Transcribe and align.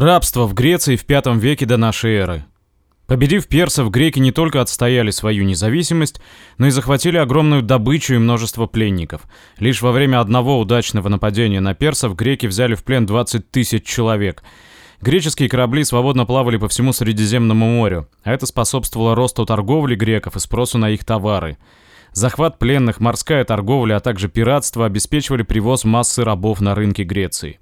Рабство 0.00 0.46
в 0.46 0.54
Греции 0.54 0.94
в 0.94 1.04
V 1.08 1.40
веке 1.40 1.66
до 1.66 1.76
нашей 1.76 2.14
эры. 2.14 2.44
Победив 3.08 3.48
персов, 3.48 3.90
греки 3.90 4.20
не 4.20 4.30
только 4.30 4.60
отстояли 4.60 5.10
свою 5.10 5.42
независимость, 5.42 6.20
но 6.56 6.68
и 6.68 6.70
захватили 6.70 7.16
огромную 7.16 7.62
добычу 7.62 8.14
и 8.14 8.18
множество 8.18 8.66
пленников. 8.66 9.22
Лишь 9.58 9.82
во 9.82 9.90
время 9.90 10.20
одного 10.20 10.60
удачного 10.60 11.08
нападения 11.08 11.58
на 11.58 11.74
персов 11.74 12.14
греки 12.14 12.46
взяли 12.46 12.76
в 12.76 12.84
плен 12.84 13.06
20 13.06 13.50
тысяч 13.50 13.84
человек. 13.84 14.44
Греческие 15.00 15.48
корабли 15.48 15.82
свободно 15.82 16.26
плавали 16.26 16.58
по 16.58 16.68
всему 16.68 16.92
Средиземному 16.92 17.66
морю, 17.66 18.08
а 18.22 18.30
это 18.30 18.46
способствовало 18.46 19.16
росту 19.16 19.46
торговли 19.46 19.96
греков 19.96 20.36
и 20.36 20.38
спросу 20.38 20.78
на 20.78 20.90
их 20.90 21.04
товары. 21.04 21.58
Захват 22.12 22.60
пленных, 22.60 23.00
морская 23.00 23.44
торговля, 23.44 23.96
а 23.96 24.00
также 24.00 24.28
пиратство 24.28 24.86
обеспечивали 24.86 25.42
привоз 25.42 25.82
массы 25.82 26.22
рабов 26.22 26.60
на 26.60 26.76
рынки 26.76 27.02
Греции. 27.02 27.58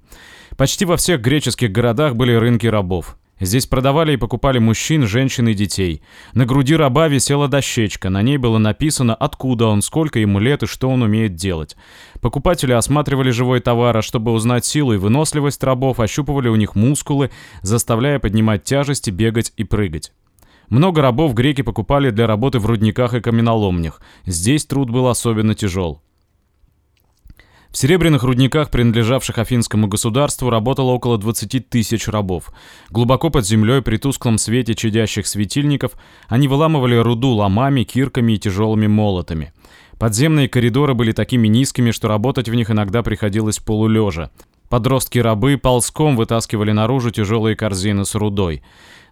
Почти 0.57 0.85
во 0.85 0.97
всех 0.97 1.21
греческих 1.21 1.71
городах 1.71 2.15
были 2.15 2.33
рынки 2.33 2.65
рабов. 2.65 3.15
Здесь 3.39 3.67
продавали 3.67 4.13
и 4.13 4.17
покупали 4.17 4.57
мужчин, 4.57 5.05
женщин 5.05 5.47
и 5.47 5.53
детей. 5.53 6.01
На 6.33 6.47
груди 6.47 6.75
раба 6.75 7.07
висела 7.07 7.47
дощечка, 7.47 8.09
на 8.09 8.23
ней 8.23 8.37
было 8.37 8.57
написано, 8.57 9.13
откуда 9.13 9.67
он, 9.67 9.83
сколько 9.83 10.17
ему 10.17 10.39
лет 10.39 10.63
и 10.63 10.65
что 10.65 10.89
он 10.89 11.03
умеет 11.03 11.35
делать. 11.35 11.77
Покупатели 12.19 12.71
осматривали 12.71 13.29
живой 13.29 13.59
товар, 13.59 13.95
а 13.95 14.01
чтобы 14.01 14.31
узнать 14.31 14.65
силу 14.65 14.93
и 14.93 14.97
выносливость 14.97 15.63
рабов, 15.63 15.99
ощупывали 15.99 16.47
у 16.49 16.55
них 16.55 16.73
мускулы, 16.73 17.29
заставляя 17.61 18.17
поднимать 18.17 18.63
тяжести, 18.63 19.11
бегать 19.11 19.53
и 19.55 19.63
прыгать. 19.63 20.11
Много 20.69 21.03
рабов 21.03 21.35
греки 21.35 21.61
покупали 21.61 22.09
для 22.09 22.25
работы 22.25 22.57
в 22.57 22.65
рудниках 22.65 23.13
и 23.13 23.21
каменоломнях. 23.21 24.01
Здесь 24.25 24.65
труд 24.65 24.89
был 24.89 25.07
особенно 25.07 25.53
тяжел. 25.53 26.01
В 27.71 27.77
серебряных 27.77 28.23
рудниках, 28.23 28.71
принадлежавших 28.71 29.37
Афинскому 29.37 29.87
государству, 29.87 30.49
работало 30.49 30.91
около 30.91 31.17
20 31.17 31.69
тысяч 31.69 32.07
рабов. 32.07 32.51
Глубоко 32.89 33.29
под 33.29 33.45
землей, 33.45 33.81
при 33.81 33.97
тусклом 33.97 34.37
свете 34.37 34.73
чадящих 34.73 35.27
светильников, 35.27 35.91
они 36.27 36.47
выламывали 36.47 36.95
руду 36.95 37.29
ломами, 37.29 37.83
кирками 37.83 38.33
и 38.33 38.39
тяжелыми 38.39 38.87
молотами. 38.87 39.53
Подземные 39.99 40.47
коридоры 40.47 40.93
были 40.93 41.11
такими 41.11 41.47
низкими, 41.47 41.91
что 41.91 42.07
работать 42.07 42.49
в 42.49 42.53
них 42.53 42.69
иногда 42.69 43.01
приходилось 43.01 43.59
полулежа. 43.59 44.29
Подростки-рабы 44.69 45.57
ползком 45.57 46.17
вытаскивали 46.17 46.71
наружу 46.71 47.09
тяжелые 47.09 47.55
корзины 47.55 48.03
с 48.03 48.15
рудой. 48.15 48.61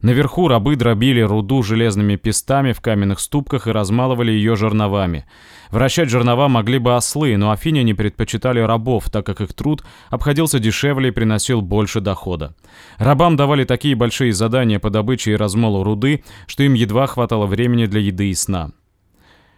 Наверху 0.01 0.49
рабы 0.49 0.75
дробили 0.75 1.21
руду 1.21 1.63
железными 1.63 2.17
пестами 2.17 2.73
в 2.73 2.81
каменных 2.81 3.21
ступках 3.21 3.65
и 3.65 3.71
размалывали 3.71 4.31
ее 4.31 4.57
жерновами. 4.57 5.25
Вращать 5.71 6.09
жернова 6.09 6.49
могли 6.49 6.77
бы 6.77 6.95
ослы, 6.95 7.37
но 7.37 7.51
афиняне 7.51 7.95
предпочитали 7.95 8.59
рабов, 8.59 9.09
так 9.09 9.25
как 9.25 9.39
их 9.39 9.53
труд 9.53 9.83
обходился 10.09 10.59
дешевле 10.59 11.09
и 11.09 11.11
приносил 11.11 11.61
больше 11.61 12.01
дохода. 12.01 12.53
Рабам 12.97 13.37
давали 13.37 13.63
такие 13.63 13.95
большие 13.95 14.33
задания 14.33 14.79
по 14.79 14.89
добыче 14.89 15.31
и 15.31 15.35
размолу 15.35 15.83
руды, 15.83 16.23
что 16.47 16.63
им 16.63 16.73
едва 16.73 17.07
хватало 17.07 17.45
времени 17.45 17.85
для 17.85 18.01
еды 18.01 18.29
и 18.29 18.35
сна. 18.35 18.71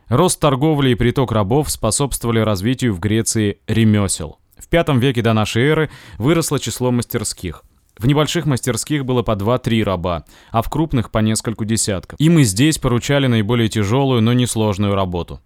Рост 0.10 0.40
торговли 0.40 0.92
и 0.92 0.96
приток 0.96 1.34
рабов 1.34 1.70
способствовали 1.70 2.40
развитию 2.40 2.94
в 2.94 3.00
Греции 3.00 3.60
ремесел. 3.68 4.40
В 4.58 4.72
V 4.72 5.00
веке 5.00 5.22
до 5.22 5.34
нашей 5.34 5.64
эры 5.64 5.90
выросло 6.18 6.60
число 6.60 6.92
мастерских. 6.92 7.64
В 7.98 8.08
небольших 8.08 8.46
мастерских 8.46 9.06
было 9.06 9.22
по 9.22 9.32
2-3 9.32 9.84
раба, 9.84 10.24
а 10.52 10.62
в 10.62 10.70
крупных 10.70 11.12
по 11.12 11.18
нескольку 11.20 11.66
десятков. 11.66 12.20
Им 12.22 12.40
и 12.40 12.44
здесь 12.44 12.78
поручали 12.78 13.28
наиболее 13.28 13.68
тяжелую, 13.68 14.22
но 14.22 14.32
несложную 14.32 14.96
работу. 14.96 15.42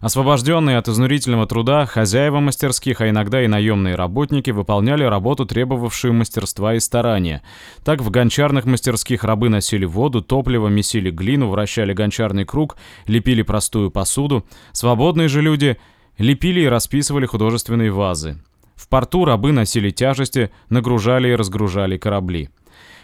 Освобожденные 0.00 0.78
от 0.78 0.88
изнурительного 0.88 1.46
труда, 1.46 1.84
хозяева 1.84 2.40
мастерских, 2.40 3.02
а 3.02 3.10
иногда 3.10 3.44
и 3.44 3.46
наемные 3.46 3.96
работники 3.96 4.50
выполняли 4.50 5.04
работу, 5.04 5.44
требовавшую 5.44 6.14
мастерства 6.14 6.74
и 6.74 6.80
старания. 6.80 7.42
Так 7.84 8.00
в 8.00 8.10
гончарных 8.10 8.64
мастерских 8.64 9.24
рабы 9.24 9.50
носили 9.50 9.84
воду, 9.84 10.22
топливо, 10.22 10.68
месили 10.68 11.10
глину, 11.10 11.48
вращали 11.48 11.92
гончарный 11.92 12.46
круг, 12.46 12.78
лепили 13.06 13.42
простую 13.42 13.90
посуду. 13.90 14.46
Свободные 14.72 15.28
же 15.28 15.42
люди 15.42 15.76
лепили 16.16 16.60
и 16.60 16.68
расписывали 16.68 17.26
художественные 17.26 17.90
вазы. 17.90 18.42
В 18.76 18.88
порту 18.88 19.26
рабы 19.26 19.52
носили 19.52 19.90
тяжести, 19.90 20.50
нагружали 20.70 21.28
и 21.28 21.34
разгружали 21.34 21.98
корабли. 21.98 22.48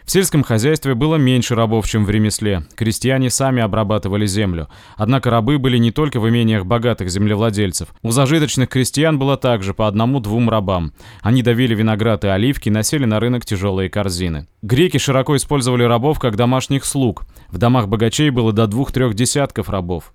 В 0.06 0.10
сельском 0.12 0.44
хозяйстве 0.44 0.94
было 0.94 1.16
меньше 1.16 1.56
рабов, 1.56 1.88
чем 1.88 2.04
в 2.04 2.10
ремесле. 2.10 2.62
Крестьяне 2.76 3.28
сами 3.28 3.60
обрабатывали 3.60 4.24
землю. 4.24 4.68
Однако 4.94 5.30
рабы 5.30 5.58
были 5.58 5.78
не 5.78 5.90
только 5.90 6.20
в 6.20 6.28
имениях 6.28 6.64
богатых 6.64 7.10
землевладельцев. 7.10 7.88
У 8.02 8.12
зажиточных 8.12 8.68
крестьян 8.68 9.18
было 9.18 9.36
также 9.36 9.74
по 9.74 9.88
одному-двум 9.88 10.48
рабам. 10.48 10.92
Они 11.22 11.42
давили 11.42 11.74
виноград 11.74 12.24
и 12.24 12.28
оливки, 12.28 12.68
носили 12.68 13.04
на 13.04 13.18
рынок 13.18 13.44
тяжелые 13.44 13.90
корзины. 13.90 14.46
Греки 14.62 14.98
широко 14.98 15.34
использовали 15.34 15.82
рабов 15.82 16.20
как 16.20 16.36
домашних 16.36 16.84
слуг. 16.84 17.24
В 17.48 17.58
домах 17.58 17.88
богачей 17.88 18.30
было 18.30 18.52
до 18.52 18.68
двух-трех 18.68 19.14
десятков 19.14 19.68
рабов. 19.68 20.12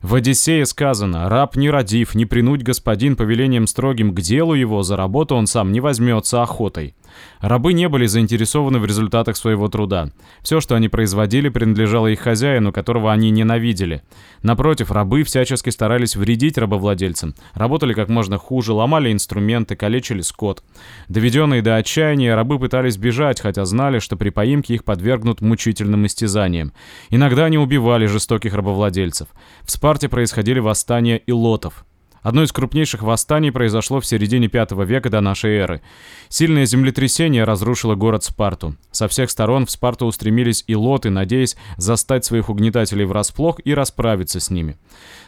В 0.00 0.14
Одиссее 0.14 0.64
сказано 0.64 1.28
«Раб 1.28 1.56
не 1.56 1.70
родив, 1.70 2.14
не 2.14 2.24
принуть 2.24 2.62
господин 2.62 3.16
повелением 3.16 3.66
строгим 3.66 4.14
к 4.14 4.20
делу 4.20 4.54
его, 4.54 4.82
за 4.84 4.96
работу 4.96 5.34
он 5.34 5.46
сам 5.48 5.72
не 5.72 5.80
возьмется 5.80 6.42
охотой». 6.42 6.94
Рабы 7.40 7.72
не 7.72 7.88
были 7.88 8.06
заинтересованы 8.06 8.78
в 8.78 8.84
результатах 8.84 9.36
своего 9.36 9.68
труда. 9.68 10.10
Все, 10.42 10.60
что 10.60 10.74
они 10.74 10.88
производили, 10.88 11.48
принадлежало 11.48 12.08
их 12.08 12.20
хозяину, 12.20 12.72
которого 12.72 13.12
они 13.12 13.30
ненавидели. 13.30 14.02
Напротив, 14.42 14.90
рабы 14.90 15.22
всячески 15.22 15.70
старались 15.70 16.16
вредить 16.16 16.58
рабовладельцам. 16.58 17.34
Работали 17.54 17.92
как 17.92 18.08
можно 18.08 18.38
хуже, 18.38 18.72
ломали 18.72 19.12
инструменты, 19.12 19.76
калечили 19.76 20.20
скот. 20.20 20.62
Доведенные 21.08 21.62
до 21.62 21.76
отчаяния, 21.76 22.34
рабы 22.34 22.58
пытались 22.58 22.96
бежать, 22.96 23.40
хотя 23.40 23.64
знали, 23.64 23.98
что 23.98 24.16
при 24.16 24.30
поимке 24.30 24.74
их 24.74 24.84
подвергнут 24.84 25.40
мучительным 25.40 26.06
истязаниям. 26.06 26.72
Иногда 27.10 27.46
они 27.46 27.58
убивали 27.58 28.06
жестоких 28.06 28.54
рабовладельцев. 28.54 29.28
В 29.62 29.70
Спарте 29.88 30.10
происходили 30.10 30.58
восстания 30.58 31.16
илотов. 31.16 31.86
Одно 32.20 32.42
из 32.42 32.52
крупнейших 32.52 33.00
восстаний 33.00 33.50
произошло 33.50 34.00
в 34.00 34.04
середине 34.04 34.50
V 34.52 34.84
века 34.84 35.08
до 35.08 35.22
нашей 35.22 35.56
эры. 35.56 35.80
Сильное 36.28 36.66
землетрясение 36.66 37.44
разрушило 37.44 37.94
город 37.94 38.22
Спарту. 38.22 38.76
Со 38.90 39.08
всех 39.08 39.30
сторон 39.30 39.64
в 39.64 39.70
Спарту 39.70 40.04
устремились 40.04 40.62
и 40.66 40.76
лоты, 40.76 41.08
надеясь 41.08 41.56
застать 41.78 42.26
своих 42.26 42.50
угнетателей 42.50 43.06
врасплох 43.06 43.60
и 43.64 43.72
расправиться 43.72 44.40
с 44.40 44.50
ними. 44.50 44.76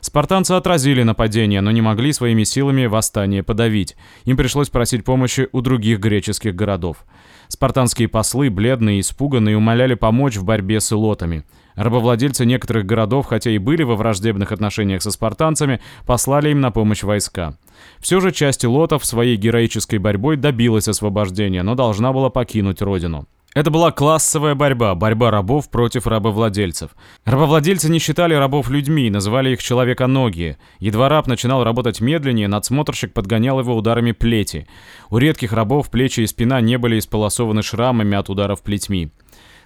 Спартанцы 0.03 0.53
отразили 0.53 1.05
нападение, 1.05 1.63
но 1.63 1.71
не 1.71 1.81
могли 1.81 2.13
своими 2.13 2.45
силами 2.45 2.85
восстание 2.85 3.43
подавить. 3.43 3.97
Им 4.27 4.37
пришлось 4.37 4.69
просить 4.69 5.07
помощи 5.07 5.49
у 5.53 5.63
других 5.63 6.01
греческих 6.01 6.55
городов. 6.55 7.07
Спартанские 7.51 8.07
послы, 8.07 8.49
бледные 8.49 8.99
и 8.99 9.01
испуганные, 9.01 9.57
умоляли 9.57 9.95
помочь 9.95 10.37
в 10.37 10.45
борьбе 10.45 10.81
с 10.81 10.93
илотами. 10.93 11.45
Рабовладельцы 11.75 12.47
некоторых 12.47 12.87
городов, 12.87 13.27
хотя 13.27 13.51
и 13.51 13.59
были 13.59 13.83
во 13.83 13.97
враждебных 13.97 14.53
отношениях 14.53 15.03
со 15.03 15.11
спартанцами, 15.11 15.81
послали 16.07 16.51
им 16.51 16.61
на 16.61 16.71
помощь 16.71 17.03
войска. 17.03 17.57
Все 17.99 18.21
же 18.21 18.31
часть 18.31 18.65
лотов 18.65 19.05
своей 19.05 19.37
героической 19.37 19.99
борьбой 19.99 20.37
добилась 20.37 20.87
освобождения, 20.87 21.65
но 21.65 21.75
должна 21.75 22.13
была 22.13 22.31
покинуть 22.31 22.83
родину. 22.83 23.27
Это 23.53 23.73
была 23.73 23.91
классовая 23.91 24.55
борьба, 24.55 24.95
борьба 24.95 25.33
рабов 25.33 25.71
против 25.71 26.07
рабовладельцев. 26.07 26.93
Рабовладельцы 27.25 27.91
не 27.91 27.99
считали 27.99 28.33
рабов 28.33 28.71
людьми, 28.71 29.11
называли 29.11 29.51
их 29.51 29.63
человеконогие. 29.63 30.57
Едва 30.79 31.09
раб 31.09 31.27
начинал 31.27 31.65
работать 31.65 32.01
медленнее, 32.01 32.47
надсмотрщик 32.47 33.13
подгонял 33.13 33.59
его 33.59 33.75
ударами 33.75 34.13
плети. 34.13 34.69
У 35.11 35.19
редких 35.19 35.53
рабов 35.53 35.91
плечи 35.91 36.21
и 36.21 36.27
спина 36.29 36.61
не 36.61 36.79
были 36.79 37.01
исполосованы 37.01 37.63
шрамами 37.63 38.17
от 38.17 38.31
ударов 38.31 38.63
плетьми. 38.63 39.11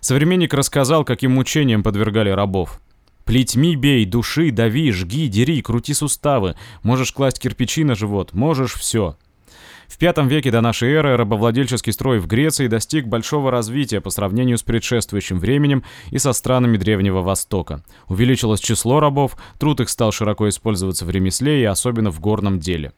Современник 0.00 0.54
рассказал, 0.54 1.04
каким 1.04 1.32
мучениям 1.32 1.82
подвергали 1.82 2.30
рабов. 2.30 2.80
Плетьми 3.26 3.76
бей, 3.76 4.06
души, 4.06 4.50
дави, 4.50 4.92
жги, 4.92 5.28
дери, 5.28 5.60
крути 5.60 5.92
суставы. 5.92 6.56
Можешь 6.82 7.12
класть 7.12 7.38
кирпичи 7.38 7.84
на 7.84 7.94
живот, 7.94 8.32
можешь 8.32 8.74
все. 8.74 9.16
В 9.88 10.00
V 10.00 10.28
веке 10.28 10.50
до 10.50 10.60
нашей 10.60 10.92
эры 10.92 11.16
рабовладельческий 11.16 11.92
строй 11.92 12.18
в 12.18 12.26
Греции 12.26 12.66
достиг 12.66 13.06
большого 13.06 13.50
развития 13.50 14.00
по 14.00 14.10
сравнению 14.10 14.58
с 14.58 14.62
предшествующим 14.62 15.38
временем 15.38 15.84
и 16.10 16.18
со 16.18 16.32
странами 16.32 16.76
Древнего 16.76 17.22
Востока. 17.22 17.82
Увеличилось 18.08 18.60
число 18.60 19.00
рабов, 19.00 19.36
труд 19.58 19.80
их 19.80 19.88
стал 19.88 20.12
широко 20.12 20.48
использоваться 20.48 21.04
в 21.04 21.10
ремесле 21.10 21.62
и 21.62 21.64
особенно 21.64 22.10
в 22.10 22.20
горном 22.20 22.58
деле. 22.58 22.92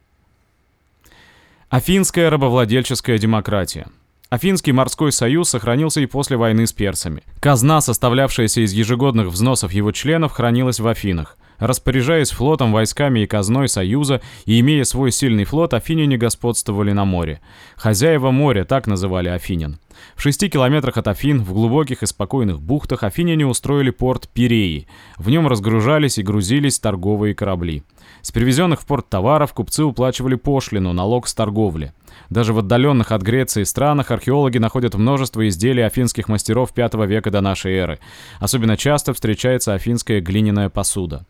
Афинская 1.68 2.30
рабовладельческая 2.30 3.18
демократия– 3.18 3.88
Афинский 4.28 4.72
морской 4.72 5.12
союз 5.12 5.50
сохранился 5.50 6.00
и 6.00 6.06
после 6.06 6.36
войны 6.36 6.66
с 6.66 6.72
персами. 6.72 7.22
Казна, 7.38 7.80
составлявшаяся 7.80 8.62
из 8.62 8.72
ежегодных 8.72 9.28
взносов 9.28 9.72
его 9.72 9.92
членов, 9.92 10.32
хранилась 10.32 10.80
в 10.80 10.88
Афинах. 10.88 11.38
Распоряжаясь 11.58 12.30
флотом, 12.30 12.72
войсками 12.72 13.20
и 13.20 13.26
казной 13.26 13.68
Союза 13.68 14.20
и 14.44 14.60
имея 14.60 14.84
свой 14.84 15.10
сильный 15.10 15.44
флот, 15.44 15.74
афиняне 15.74 16.16
господствовали 16.16 16.92
на 16.92 17.04
море. 17.04 17.40
Хозяева 17.76 18.30
моря, 18.30 18.64
так 18.64 18.86
называли 18.86 19.28
афинян. 19.28 19.78
В 20.14 20.22
шести 20.22 20.48
километрах 20.48 20.96
от 20.98 21.08
Афин, 21.08 21.42
в 21.42 21.52
глубоких 21.52 22.02
и 22.02 22.06
спокойных 22.06 22.60
бухтах, 22.60 23.02
афиняне 23.02 23.46
устроили 23.46 23.90
порт 23.90 24.28
Пиреи. 24.28 24.86
В 25.16 25.30
нем 25.30 25.46
разгружались 25.46 26.18
и 26.18 26.22
грузились 26.22 26.78
торговые 26.78 27.34
корабли. 27.34 27.82
С 28.22 28.32
привезенных 28.32 28.82
в 28.82 28.86
порт 28.86 29.08
товаров 29.08 29.52
купцы 29.52 29.84
уплачивали 29.84 30.34
пошлину, 30.34 30.92
налог 30.92 31.26
с 31.26 31.34
торговли. 31.34 31.92
Даже 32.30 32.52
в 32.52 32.58
отдаленных 32.58 33.12
от 33.12 33.22
Греции 33.22 33.62
странах 33.62 34.10
археологи 34.10 34.58
находят 34.58 34.94
множество 34.94 35.46
изделий 35.48 35.82
афинских 35.82 36.28
мастеров 36.28 36.72
V 36.76 37.06
века 37.06 37.30
до 37.30 37.40
нашей 37.40 37.74
эры. 37.74 37.98
Особенно 38.40 38.76
часто 38.76 39.12
встречается 39.12 39.74
афинская 39.74 40.20
глиняная 40.20 40.68
посуда. 40.68 41.24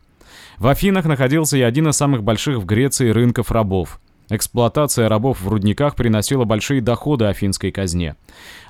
В 0.57 0.67
Афинах 0.67 1.05
находился 1.05 1.55
и 1.55 1.61
один 1.61 1.87
из 1.87 1.95
самых 1.97 2.23
больших 2.23 2.57
в 2.57 2.65
Греции 2.65 3.09
рынков 3.09 3.51
рабов. 3.51 3.99
Эксплуатация 4.29 5.07
рабов 5.07 5.39
в 5.39 5.47
рудниках 5.47 5.95
приносила 5.95 6.43
большие 6.43 6.81
доходы 6.81 7.25
афинской 7.25 7.71
казне. 7.71 8.15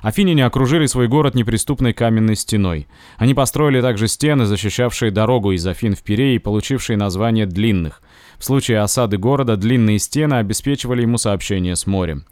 Афиняне 0.02 0.44
окружили 0.44 0.86
свой 0.86 1.08
город 1.08 1.34
неприступной 1.34 1.94
каменной 1.94 2.36
стеной. 2.36 2.86
Они 3.16 3.34
построили 3.34 3.80
также 3.80 4.06
стены, 4.06 4.44
защищавшие 4.44 5.10
дорогу 5.10 5.52
из 5.52 5.66
Афин 5.66 5.96
в 5.96 6.02
Пирей, 6.02 6.38
получившие 6.38 6.96
название 6.96 7.46
«длинных». 7.46 8.02
В 8.38 8.44
случае 8.44 8.80
осады 8.80 9.16
города 9.16 9.56
длинные 9.56 9.98
стены 9.98 10.34
обеспечивали 10.34 11.02
ему 11.02 11.18
сообщение 11.18 11.74
с 11.74 11.86
морем. 11.86 12.24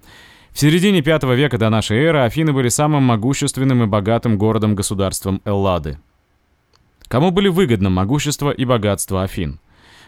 В 0.53 0.61
середине 0.61 1.03
V 1.03 1.35
века 1.35 1.59
до 1.59 1.69
нашей 1.69 1.99
эры 1.99 2.21
Афины 2.21 2.53
были 2.53 2.69
самым 2.69 3.03
могущественным 3.03 3.83
и 3.83 3.87
богатым 3.87 4.39
городом-государством 4.39 5.43
Эллады. 5.45 5.99
Кому 7.09 7.31
были 7.31 7.49
выгодны 7.49 7.91
могущество 7.91 8.51
и 8.51 8.65
богатство 8.65 9.23
Афин? 9.23 9.61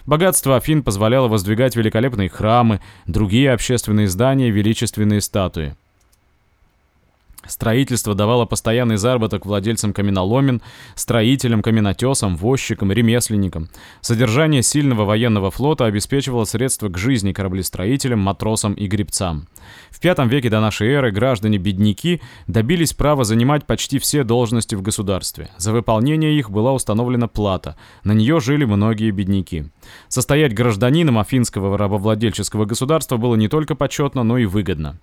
Богатство 0.06 0.56
Афин 0.56 0.82
позволяло 0.82 1.28
воздвигать 1.28 1.76
великолепные 1.76 2.28
храмы, 2.28 2.80
другие 3.06 3.52
общественные 3.52 4.08
здания, 4.08 4.50
величественные 4.50 5.20
статуи. 5.20 5.76
Строительство 7.48 8.14
давало 8.14 8.44
постоянный 8.44 8.98
заработок 8.98 9.46
владельцам 9.46 9.92
каменоломен, 9.92 10.60
строителям, 10.94 11.62
каменотесам, 11.62 12.36
возчикам, 12.36 12.92
ремесленникам. 12.92 13.68
Содержание 14.02 14.62
сильного 14.62 15.04
военного 15.04 15.50
флота 15.50 15.86
обеспечивало 15.86 16.44
средства 16.44 16.88
к 16.88 16.98
жизни 16.98 17.32
кораблестроителям, 17.32 18.20
матросам 18.20 18.74
и 18.74 18.86
гребцам. 18.86 19.48
В 19.90 20.04
V 20.04 20.28
веке 20.28 20.50
до 20.50 20.60
нашей 20.60 20.88
эры 20.88 21.10
граждане-бедняки 21.10 22.20
добились 22.46 22.92
права 22.92 23.24
занимать 23.24 23.66
почти 23.66 23.98
все 23.98 24.24
должности 24.24 24.74
в 24.74 24.82
государстве. 24.82 25.50
За 25.56 25.72
выполнение 25.72 26.38
их 26.38 26.50
была 26.50 26.72
установлена 26.74 27.28
плата. 27.28 27.76
На 28.04 28.12
нее 28.12 28.40
жили 28.40 28.66
многие 28.66 29.10
бедняки. 29.10 29.64
Состоять 30.08 30.54
гражданином 30.54 31.18
афинского 31.18 31.78
рабовладельческого 31.78 32.66
государства 32.66 33.16
было 33.16 33.36
не 33.36 33.48
только 33.48 33.74
почетно, 33.74 34.22
но 34.22 34.36
и 34.36 34.44
выгодно. 34.44 34.98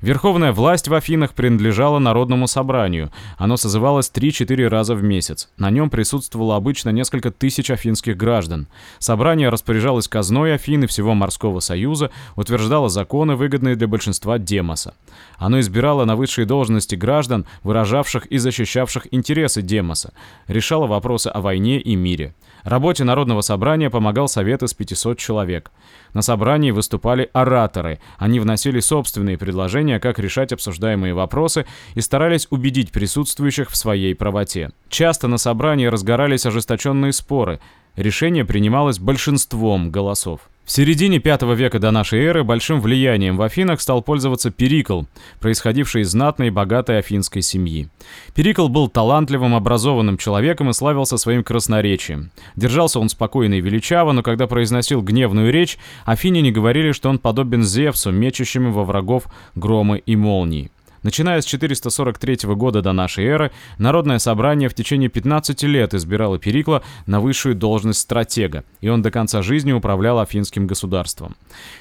Верховная 0.00 0.52
власть 0.52 0.88
в 0.88 0.94
Афинах 0.94 1.32
принадлежала 1.32 1.98
Народному 1.98 2.46
собранию. 2.46 3.10
Оно 3.38 3.56
созывалось 3.56 4.10
3-4 4.14 4.68
раза 4.68 4.94
в 4.94 5.02
месяц. 5.02 5.48
На 5.56 5.70
нем 5.70 5.88
присутствовало 5.88 6.56
обычно 6.56 6.90
несколько 6.90 7.30
тысяч 7.30 7.70
афинских 7.70 8.16
граждан. 8.16 8.68
Собрание 8.98 9.48
распоряжалось 9.48 10.08
казной 10.08 10.54
Афин 10.54 10.84
и 10.84 10.86
всего 10.86 11.14
Морского 11.14 11.60
Союза, 11.60 12.10
утверждало 12.36 12.88
законы, 12.88 13.36
выгодные 13.36 13.76
для 13.76 13.88
большинства 13.88 14.38
Демоса. 14.38 14.94
Оно 15.38 15.60
избирало 15.60 16.04
на 16.04 16.16
высшие 16.16 16.46
должности 16.46 16.94
граждан, 16.94 17.46
выражавших 17.62 18.26
и 18.26 18.38
защищавших 18.38 19.08
интересы 19.12 19.62
Демоса, 19.62 20.12
решало 20.46 20.86
вопросы 20.86 21.28
о 21.28 21.40
войне 21.40 21.80
и 21.80 21.96
мире. 21.96 22.34
Работе 22.66 23.04
Народного 23.04 23.42
собрания 23.42 23.90
помогал 23.90 24.26
совет 24.26 24.64
из 24.64 24.74
500 24.74 25.18
человек. 25.18 25.70
На 26.14 26.22
собрании 26.22 26.72
выступали 26.72 27.30
ораторы. 27.32 28.00
Они 28.18 28.40
вносили 28.40 28.80
собственные 28.80 29.38
предложения, 29.38 29.85
как 30.00 30.18
решать 30.18 30.52
обсуждаемые 30.52 31.14
вопросы, 31.14 31.66
и 31.94 32.00
старались 32.00 32.46
убедить 32.50 32.92
присутствующих 32.92 33.70
в 33.70 33.76
своей 33.76 34.14
правоте. 34.14 34.70
Часто 34.88 35.28
на 35.28 35.38
собрании 35.38 35.86
разгорались 35.86 36.46
ожесточенные 36.46 37.12
споры. 37.12 37.60
Решение 37.96 38.44
принималось 38.44 38.98
большинством 38.98 39.90
голосов. 39.90 40.40
В 40.66 40.72
середине 40.72 41.20
V 41.20 41.54
века 41.54 41.78
до 41.78 41.92
нашей 41.92 42.24
эры 42.24 42.42
большим 42.42 42.80
влиянием 42.80 43.36
в 43.36 43.42
Афинах 43.42 43.80
стал 43.80 44.02
пользоваться 44.02 44.50
Перикл, 44.50 45.02
происходивший 45.38 46.02
из 46.02 46.10
знатной 46.10 46.48
и 46.48 46.50
богатой 46.50 46.98
афинской 46.98 47.40
семьи. 47.40 47.88
Перикл 48.34 48.66
был 48.66 48.88
талантливым, 48.88 49.54
образованным 49.54 50.18
человеком 50.18 50.68
и 50.68 50.72
славился 50.72 51.18
своим 51.18 51.44
красноречием. 51.44 52.32
Держался 52.56 52.98
он 52.98 53.08
спокойно 53.10 53.54
и 53.54 53.60
величаво, 53.60 54.10
но 54.10 54.24
когда 54.24 54.48
произносил 54.48 55.02
гневную 55.02 55.52
речь, 55.52 55.78
афиняне 56.04 56.50
говорили, 56.50 56.90
что 56.90 57.10
он 57.10 57.20
подобен 57.20 57.62
Зевсу, 57.62 58.10
мечущему 58.10 58.72
во 58.72 58.82
врагов 58.82 59.26
громы 59.54 60.02
и 60.04 60.16
молнии. 60.16 60.72
Начиная 61.06 61.40
с 61.40 61.44
443 61.44 62.52
года 62.56 62.82
до 62.82 62.92
нашей 62.92 63.26
эры, 63.26 63.52
Народное 63.78 64.18
собрание 64.18 64.68
в 64.68 64.74
течение 64.74 65.08
15 65.08 65.62
лет 65.62 65.94
избирало 65.94 66.40
Перикла 66.40 66.82
на 67.06 67.20
высшую 67.20 67.54
должность 67.54 68.00
стратега, 68.00 68.64
и 68.80 68.88
он 68.88 69.02
до 69.02 69.12
конца 69.12 69.40
жизни 69.40 69.70
управлял 69.70 70.18
афинским 70.18 70.66
государством. 70.66 71.36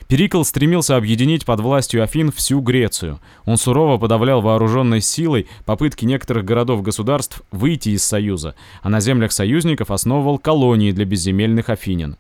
Перикл 0.08 0.44
стремился 0.44 0.96
объединить 0.96 1.44
под 1.44 1.60
властью 1.62 2.04
Афин 2.04 2.32
всю 2.32 2.60
Грецию. 2.60 3.20
Он 3.46 3.58
сурово 3.58 3.98
подавлял 3.98 4.42
вооруженной 4.42 5.02
силой 5.02 5.48
попытки 5.66 6.06
некоторых 6.06 6.46
городов-государств 6.46 7.42
выйти 7.52 7.90
из 7.90 8.04
Союза, 8.04 8.54
а 8.84 8.90
на 8.90 9.00
землях 9.00 9.32
союзников 9.32 9.90
основывал 9.90 10.38
колонии 10.38 10.92
для 10.92 11.06
безземельных 11.06 11.70
афинян. 11.70 12.18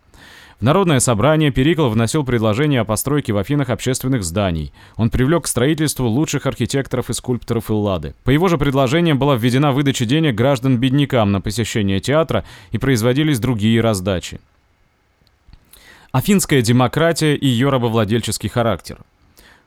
В 0.60 0.64
Народное 0.64 1.00
собрание 1.00 1.52
Перикл 1.52 1.90
вносил 1.90 2.24
предложение 2.24 2.80
о 2.80 2.86
постройке 2.86 3.34
в 3.34 3.38
Афинах 3.38 3.70
общественных 3.70 4.24
зданий. 4.24 4.72
Он 4.96 5.10
привлек 5.10 5.44
к 5.44 5.48
строительству 5.48 6.08
лучших 6.08 6.46
архитекторов 6.46 7.10
и 7.10 7.14
скульпторов 7.14 7.70
Эллады. 7.70 8.16
По 8.24 8.30
его 8.30 8.48
же 8.48 8.58
предложениям 8.58 9.20
была 9.20 9.36
введена 9.36 9.74
выдача 9.74 10.06
денег 10.06 10.36
граждан-беднякам 10.36 11.34
на 11.34 11.42
посещение 11.42 12.00
театра 12.00 12.46
и 12.72 12.78
производились 12.78 13.40
другие 13.40 13.82
раздачи. 13.82 14.40
Афинская 16.14 16.62
демократия 16.62 17.36
и 17.36 17.46
ее 17.46 17.68
рабовладельческий 17.70 18.48
характер. 18.48 19.00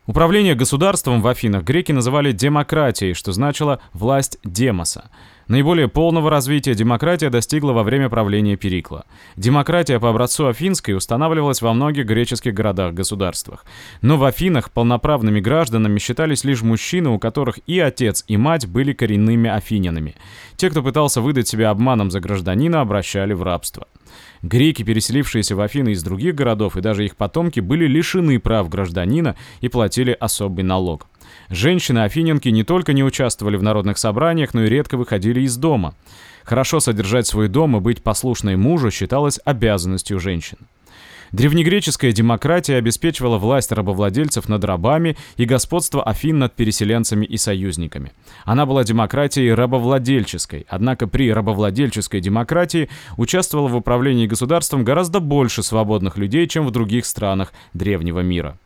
Управление 0.09 0.55
государством 0.55 1.21
в 1.21 1.27
Афинах 1.27 1.65
греки 1.65 1.93
называли 1.93 2.33
демократией, 2.33 3.13
что 3.13 3.33
значило 3.33 3.79
«власть 3.93 4.39
демоса». 4.43 5.11
Наиболее 5.49 5.89
полного 5.89 6.31
развития 6.31 6.75
демократия 6.75 7.29
достигла 7.29 7.73
во 7.73 7.83
время 7.83 8.09
правления 8.09 8.57
Перикла. 8.57 9.05
Демократия 9.37 10.01
по 10.01 10.09
образцу 10.09 10.47
афинской 10.47 10.97
устанавливалась 10.97 11.61
во 11.61 11.75
многих 11.75 12.07
греческих 12.07 12.55
городах-государствах. 12.55 13.67
Но 14.01 14.17
в 14.17 14.25
Афинах 14.25 14.71
полноправными 14.71 15.41
гражданами 15.41 15.99
считались 15.99 16.43
лишь 16.43 16.63
мужчины, 16.63 17.11
у 17.11 17.19
которых 17.19 17.59
и 17.67 17.79
отец, 17.79 18.25
и 18.29 18.39
мать 18.39 18.67
были 18.67 18.95
коренными 18.95 19.51
афинянами. 19.51 20.15
Те, 20.57 20.71
кто 20.71 20.83
пытался 20.83 21.21
выдать 21.21 21.49
себя 21.49 21.69
обманом 21.69 22.11
за 22.11 22.21
гражданина, 22.21 22.81
обращали 22.81 23.35
в 23.35 23.43
рабство. 23.43 23.87
Греки, 24.43 24.83
переселившиеся 24.83 25.57
в 25.57 25.61
Афины 25.61 25.91
из 25.91 26.03
других 26.03 26.35
городов, 26.35 26.77
и 26.77 26.81
даже 26.81 27.05
их 27.05 27.17
потомки, 27.17 27.61
были 27.61 27.87
лишены 27.87 28.39
прав 28.39 28.69
гражданина 28.69 29.37
и 29.61 29.69
платили 29.69 30.17
особый 30.19 30.65
налог. 30.65 31.07
Женщины-афиненки 31.51 32.49
не 32.49 32.65
только 32.65 32.93
не 32.93 33.03
участвовали 33.05 33.57
в 33.57 33.63
народных 33.63 33.99
собраниях, 33.99 34.55
но 34.55 34.65
и 34.65 34.69
редко 34.69 34.97
выходили 34.97 35.41
из 35.41 35.57
дома. 35.57 35.95
Хорошо 36.45 36.81
содержать 36.81 37.27
свой 37.27 37.49
дом 37.49 37.77
и 37.77 37.81
быть 37.81 38.03
послушной 38.03 38.57
мужу 38.57 38.91
считалось 38.91 39.41
обязанностью 39.45 40.19
женщин. 40.19 40.59
Древнегреческая 41.33 42.13
демократия 42.13 42.77
обеспечивала 42.77 43.39
власть 43.39 43.73
рабовладельцев 43.73 44.49
над 44.49 44.65
рабами 44.65 45.17
и 45.37 45.45
господство 45.45 46.03
Афин 46.03 46.39
над 46.39 46.55
переселенцами 46.55 47.27
и 47.27 47.37
союзниками. 47.37 48.13
Она 48.45 48.67
была 48.67 48.85
демократией 48.85 49.53
рабовладельческой, 49.53 50.67
однако 50.69 51.07
при 51.07 51.33
рабовладельческой 51.33 52.21
демократии 52.21 52.89
участвовало 53.17 53.69
в 53.69 53.77
управлении 53.77 54.27
государством 54.27 54.85
гораздо 54.85 55.21
больше 55.21 55.63
свободных 55.63 56.17
людей, 56.17 56.47
чем 56.47 56.67
в 56.67 56.71
других 56.71 57.05
странах 57.05 57.53
древнего 57.75 58.21
мира. 58.21 58.59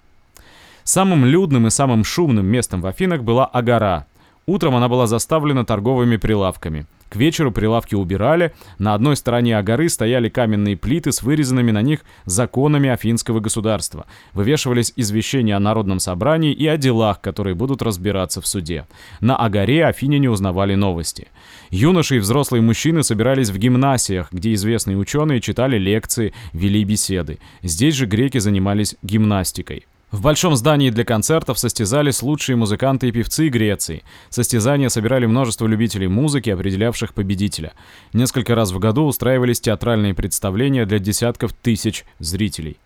Самым 0.85 1.25
людным 1.25 1.67
и 1.67 1.71
самым 1.71 2.05
шумным 2.05 2.47
местом 2.47 2.81
в 2.81 2.87
Афинах 2.87 3.23
была 3.23 3.47
Агора. 3.47 4.07
Утром 4.47 4.75
она 4.75 4.89
была 4.89 5.07
заставлена 5.07 5.65
торговыми 5.65 6.17
прилавками. 6.17 6.87
К 7.13 7.17
вечеру 7.17 7.53
прилавки 7.53 7.95
убирали, 7.95 8.55
на 8.79 8.95
одной 8.95 9.17
стороне 9.17 9.59
Агоры 9.59 9.91
стояли 9.91 10.31
каменные 10.31 10.79
плиты 10.79 11.13
с 11.13 11.23
вырезанными 11.23 11.71
на 11.71 11.83
них 11.83 12.07
законами 12.25 12.89
афинского 12.89 13.39
государства. 13.39 14.07
Вывешивались 14.33 14.95
извещения 14.97 15.55
о 15.55 15.61
народном 15.61 16.01
собрании 16.01 16.55
и 16.55 16.67
о 16.67 16.79
делах, 16.79 17.21
которые 17.21 17.55
будут 17.55 17.83
разбираться 17.83 18.41
в 18.41 18.47
суде. 18.47 18.87
На 19.21 19.37
Агоре 19.37 19.85
афиняне 19.85 20.31
узнавали 20.31 20.75
новости. 20.75 21.29
Юноши 21.69 22.17
и 22.17 22.19
взрослые 22.19 22.63
мужчины 22.63 23.03
собирались 23.03 23.51
в 23.51 23.59
гимнасиях, 23.59 24.33
где 24.33 24.55
известные 24.55 24.97
ученые 24.97 25.43
читали 25.43 25.77
лекции, 25.77 26.33
вели 26.55 26.83
беседы. 26.83 27.41
Здесь 27.63 27.95
же 27.95 28.07
греки 28.07 28.39
занимались 28.39 28.97
гимнастикой. 29.03 29.85
В 30.13 30.21
большом 30.21 30.55
здании 30.57 30.91
для 30.91 31.05
концертов 31.05 31.59
состязались 31.59 32.21
лучшие 32.21 32.55
музыканты 32.55 33.09
и 33.09 33.13
певцы 33.13 33.49
Греции. 33.49 34.05
Состязания 34.29 34.91
собирали 34.91 35.25
множество 35.25 35.67
любителей 35.67 36.07
музыки, 36.07 36.51
определявших 36.51 37.15
победителя. 37.15 37.73
Несколько 38.13 38.55
раз 38.55 38.73
в 38.73 38.79
году 38.79 39.07
устраивались 39.07 39.63
театральные 39.63 40.13
представления 40.13 40.85
для 40.85 40.99
десятков 40.99 41.55
тысяч 41.55 42.05
зрителей. 42.19 42.77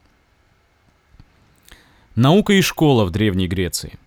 Наука 2.15 2.53
и 2.53 2.61
школа 2.61 3.05
в 3.05 3.11
Древней 3.11 3.49
Греции. 3.49 3.99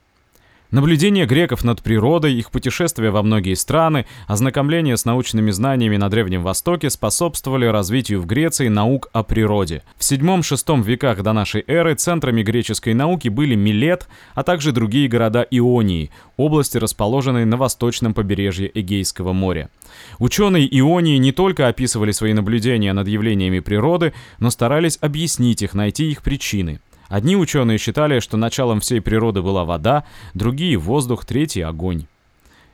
Наблюдение 0.71 1.25
греков 1.25 1.63
над 1.63 1.81
природой, 1.81 2.35
их 2.35 2.51
путешествия 2.51 3.09
во 3.09 3.23
многие 3.23 3.55
страны, 3.55 4.05
ознакомление 4.27 4.97
с 4.97 5.05
научными 5.05 5.49
знаниями 5.49 5.97
на 5.97 6.09
Древнем 6.09 6.43
Востоке 6.43 6.91
способствовали 6.91 7.65
развитию 7.65 8.21
в 8.21 8.27
Греции 8.27 8.67
наук 8.67 9.09
о 9.11 9.23
природе. 9.23 9.81
В 9.97 10.01
VII-VI 10.01 10.83
веках 10.83 11.23
до 11.23 11.33
нашей 11.33 11.63
эры 11.65 11.95
центрами 11.95 12.43
греческой 12.43 12.93
науки 12.93 13.29
были 13.29 13.55
Милет, 13.55 14.07
а 14.35 14.43
также 14.43 14.71
другие 14.71 15.07
города 15.07 15.41
Ионии, 15.49 16.11
области, 16.37 16.77
расположенные 16.77 17.47
на 17.47 17.57
восточном 17.57 18.13
побережье 18.13 18.69
Эгейского 18.71 19.33
моря. 19.33 19.71
Ученые 20.19 20.67
Ионии 20.79 21.17
не 21.17 21.31
только 21.31 21.67
описывали 21.67 22.11
свои 22.11 22.33
наблюдения 22.33 22.93
над 22.93 23.07
явлениями 23.07 23.59
природы, 23.59 24.13
но 24.37 24.51
старались 24.51 24.99
объяснить 25.01 25.63
их, 25.63 25.73
найти 25.73 26.11
их 26.11 26.21
причины. 26.21 26.79
Одни 27.09 27.35
ученые 27.35 27.79
считали, 27.79 28.19
что 28.19 28.37
началом 28.37 28.79
всей 28.79 29.01
природы 29.01 29.41
была 29.41 29.65
вода, 29.65 30.05
другие— 30.35 30.77
воздух, 30.77 31.25
третий— 31.25 31.61
огонь. 31.61 32.05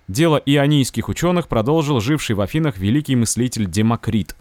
Дело 0.07 0.39
ионийских 0.45 1.09
ученых 1.09 1.47
продолжил 1.47 1.99
живший 1.99 2.35
в 2.35 2.41
Афинах 2.41 2.77
великий 2.77 3.15
мыслитель 3.15 3.65
Демокрит. 3.65 4.35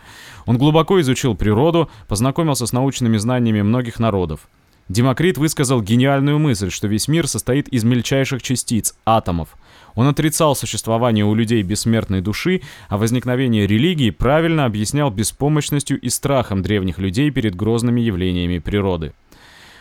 Он 0.45 0.59
глубоко 0.59 1.01
изучил 1.01 1.35
природу, 1.35 1.89
познакомился 2.07 2.67
с 2.67 2.73
научными 2.73 3.17
знаниями 3.17 3.63
многих 3.63 3.99
народов. 3.99 4.49
Демокрит 4.91 5.39
высказал 5.39 5.81
гениальную 5.81 6.39
мысль, 6.39 6.71
что 6.71 6.89
весь 6.89 7.09
мир 7.09 7.27
состоит 7.27 7.69
из 7.69 7.85
мельчайших 7.85 8.43
частиц, 8.43 8.95
атомов. 9.07 9.57
Он 9.95 10.09
отрицал 10.09 10.55
существование 10.55 11.25
у 11.25 11.35
людей 11.35 11.63
бессмертной 11.63 12.21
души, 12.21 12.61
а 12.89 12.99
возникновение 12.99 13.67
религии 13.67 14.11
правильно 14.11 14.67
объяснял 14.67 15.11
беспомощностью 15.11 15.99
и 15.99 16.11
страхом 16.11 16.61
древних 16.63 16.99
людей 16.99 17.31
перед 17.31 17.55
грозными 17.55 18.03
явлениями 18.03 18.59
природы. 18.59 19.15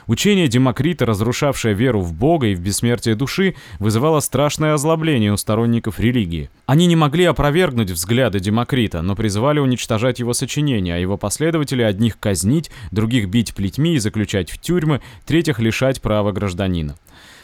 Учение 0.07 0.47
Демокрита, 0.47 1.05
разрушавшее 1.05 1.73
веру 1.73 2.01
в 2.01 2.13
Бога 2.13 2.47
и 2.47 2.55
в 2.55 2.59
бессмертие 2.59 3.15
души, 3.15 3.55
вызывало 3.79 4.19
страшное 4.19 4.73
озлобление 4.73 5.31
у 5.31 5.37
сторонников 5.37 5.99
религии. 5.99 6.49
Они 6.65 6.87
не 6.87 6.95
могли 6.95 7.25
опровергнуть 7.25 7.91
взгляды 7.91 8.39
Демокрита, 8.39 9.01
но 9.01 9.15
призывали 9.15 9.59
уничтожать 9.59 10.19
его 10.19 10.33
сочинения, 10.33 10.95
а 10.95 10.99
его 10.99 11.17
последователи 11.17 11.81
одних 11.81 12.19
казнить, 12.19 12.69
других 12.91 13.29
бить 13.29 13.55
плетьми 13.55 13.95
и 13.95 13.99
заключать 13.99 14.51
в 14.51 14.59
тюрьмы, 14.59 15.01
третьих 15.25 15.59
лишать 15.59 16.01
права 16.01 16.31
гражданина. 16.31 16.97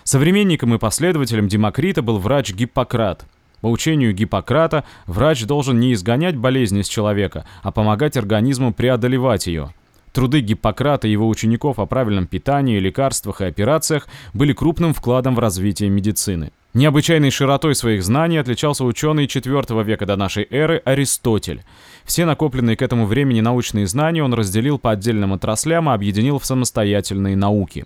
Современником 0.03 0.73
и 0.73 0.79
последователем 0.79 1.47
Демокрита 1.47 2.01
был 2.01 2.17
врач 2.17 2.53
Гиппократ. 2.53 3.25
По 3.61 3.67
учению 3.67 4.13
Гиппократа, 4.13 4.85
врач 5.05 5.43
должен 5.43 5.79
не 5.79 5.93
изгонять 5.93 6.35
болезни 6.35 6.81
из 6.81 6.87
человека, 6.87 7.45
а 7.61 7.71
помогать 7.71 8.17
организму 8.17 8.73
преодолевать 8.73 9.47
ее. 9.47 9.73
Труды 10.19 10.41
Гиппократа 10.41 11.07
и 11.07 11.11
его 11.11 11.29
учеников 11.29 11.79
о 11.79 11.85
правильном 11.85 12.27
питании, 12.27 12.77
лекарствах 12.77 13.39
и 13.39 13.45
операциях 13.45 14.09
были 14.33 14.51
крупным 14.51 14.93
вкладом 14.93 15.33
в 15.33 15.39
развитие 15.39 15.89
медицины. 15.89 16.51
Необычайной 16.73 17.31
широтой 17.31 17.73
своих 17.73 18.03
знаний 18.03 18.35
отличался 18.35 18.83
ученый 18.83 19.27
IV 19.27 19.81
века 19.85 20.05
до 20.05 20.17
нашей 20.17 20.45
эры 20.49 20.81
Аристотель. 20.83 21.63
Все 22.03 22.25
накопленные 22.25 22.75
к 22.75 22.81
этому 22.81 23.05
времени 23.05 23.39
научные 23.39 23.87
знания 23.87 24.21
он 24.21 24.33
разделил 24.33 24.77
по 24.77 24.91
отдельным 24.91 25.31
отраслям 25.31 25.89
и 25.89 25.93
объединил 25.93 26.37
в 26.37 26.45
самостоятельные 26.45 27.37
науки. 27.37 27.85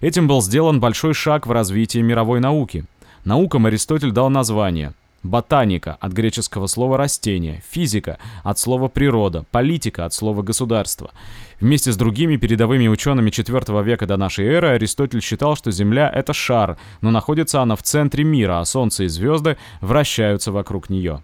Этим 0.00 0.28
был 0.28 0.40
сделан 0.40 0.78
большой 0.78 1.14
шаг 1.14 1.48
в 1.48 1.50
развитии 1.50 1.98
мировой 1.98 2.38
науки. 2.38 2.84
Наукам 3.24 3.66
Аристотель 3.66 4.12
дал 4.12 4.30
название– 4.30 4.92
Ботаника 5.22 5.96
от 6.00 6.12
греческого 6.12 6.66
слова 6.66 6.96
«растение», 6.96 7.62
физика 7.70 8.18
от 8.42 8.58
слова 8.58 8.88
«природа», 8.88 9.44
политика 9.52 10.04
от 10.04 10.12
слова 10.12 10.42
«государство». 10.42 11.12
Вместе 11.60 11.92
с 11.92 11.96
другими 11.96 12.36
передовыми 12.36 12.88
учеными 12.88 13.30
IV 13.30 13.84
века 13.84 14.06
до 14.06 14.16
нашей 14.16 14.46
эры 14.46 14.70
Аристотель 14.70 15.22
считал, 15.22 15.54
что 15.54 15.70
Земля— 15.70 16.10
это 16.14 16.32
шар, 16.32 16.76
но 17.02 17.12
находится 17.12 17.62
она 17.62 17.76
в 17.76 17.84
центре 17.84 18.24
мира, 18.24 18.58
а 18.58 18.64
Солнце 18.64 19.04
и 19.04 19.08
звезды 19.08 19.56
вращаются 19.80 20.50
вокруг 20.50 20.90
нее. 20.90 21.22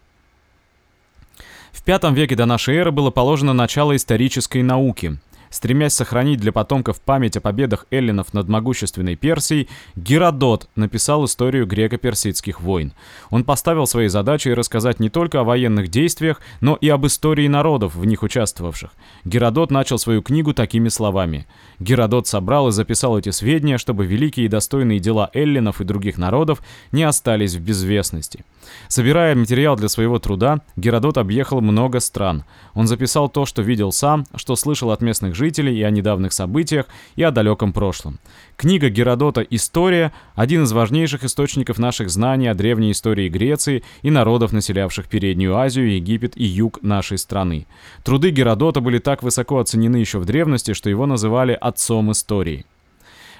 В 1.73 1.83
V 1.85 2.15
веке 2.15 2.37
до 2.37 2.47
нашей 2.47 2.77
эры 2.77 2.93
было 2.93 3.11
положено 3.11 3.53
начало 3.53 3.97
исторической 3.97 4.63
науки. 4.63 5.19
Стремясь 5.51 5.95
сохранить 5.95 6.41
для 6.41 6.53
потомков 6.53 7.01
память 7.01 7.37
о 7.37 7.41
победах 7.41 7.87
эллинов 7.91 8.35
над 8.35 8.49
могущественной 8.49 9.17
Персией, 9.17 9.69
Геродот 9.97 10.69
написал 10.77 11.25
историю 11.25 11.67
греко-персидских 11.67 12.61
войн. 12.61 12.93
Он 13.31 13.45
поставил 13.45 13.87
своей 13.87 14.09
задачей 14.09 14.55
рассказать 14.55 15.01
не 15.01 15.09
только 15.09 15.41
о 15.41 15.45
военных 15.45 15.89
действиях, 15.89 16.41
но 16.61 16.77
и 16.77 16.89
об 16.89 17.07
истории 17.07 17.49
народов, 17.49 17.95
в 17.95 18.05
них 18.05 18.23
участвовавших. 18.23 18.91
Геродот 19.25 19.71
начал 19.71 19.99
свою 19.99 20.23
книгу 20.23 20.53
такими 20.53 20.89
словами. 20.89 21.47
Геродот 21.79 22.27
собрал 22.27 22.69
и 22.69 22.73
записал 22.73 23.19
эти 23.19 23.31
сведения, 23.31 23.79
чтобы 23.79 24.07
великие 24.07 24.47
и 24.47 24.49
достойные 24.49 24.99
дела 24.99 25.31
эллинов 25.33 25.81
и 25.81 25.85
других 25.85 26.19
народов 26.19 26.63
не 26.93 27.05
остались 27.05 27.55
в 27.55 27.61
безвестности. 27.61 28.45
Собирая 28.89 29.35
материал 29.35 29.77
для 29.77 29.89
своего 29.89 30.19
труда, 30.19 30.61
Геродот 30.77 31.19
объехал 31.19 31.61
много 31.61 32.01
стран. 32.01 32.45
Он 32.75 32.87
записал 32.87 33.29
то, 33.29 33.47
что 33.47 33.63
видел 33.63 33.93
сам, 33.93 34.27
что 34.35 34.57
слышал 34.57 34.91
от 34.91 35.01
местных 35.01 35.35
жителей 35.39 35.79
и 35.79 35.83
о 35.83 35.91
недавних 35.91 36.35
событиях, 36.35 36.87
и 37.17 37.23
о 37.23 37.31
далеком 37.31 37.73
прошлом. 37.73 38.19
Книга 38.57 38.91
Геродота 38.91 39.41
«История»— 39.41 40.13
один 40.35 40.65
из 40.65 40.73
важнейших 40.73 41.25
источников 41.25 41.79
наших 41.79 42.11
знаний 42.11 42.49
о 42.49 42.55
древней 42.55 42.91
истории 42.91 43.31
Греции 43.31 43.83
и 44.03 44.11
народов, 44.11 44.53
населявших 44.53 45.09
Переднюю 45.09 45.57
Азию, 45.57 45.95
Египет 45.95 46.37
и 46.37 46.45
юг 46.45 46.83
нашей 46.83 47.17
страны. 47.17 47.67
Труды 48.05 48.31
Геродота 48.31 48.81
были 48.81 48.99
так 48.99 49.23
высоко 49.23 49.59
оценены 49.59 49.97
еще 49.97 50.19
в 50.19 50.27
древности, 50.27 50.75
что 50.75 50.91
его 50.91 51.07
называли 51.07 51.57
«отцом 51.59 52.13
истории». 52.13 52.67